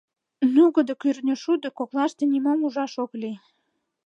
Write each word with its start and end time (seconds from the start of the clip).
Нугыдо 0.53 0.93
кӱртньышудо 1.01 1.69
коклаште 1.77 2.23
нимом 2.31 2.59
ужаш 2.67 2.93
ок 3.03 3.11
лий. 3.21 3.37